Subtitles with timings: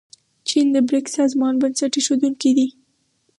[0.47, 2.67] چین د بریکس سازمان بنسټ ایښودونکی دی.